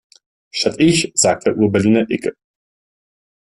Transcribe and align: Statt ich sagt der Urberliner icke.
Statt 0.49 0.77
ich 0.79 1.11
sagt 1.13 1.45
der 1.45 1.55
Urberliner 1.55 2.09
icke. 2.09 2.33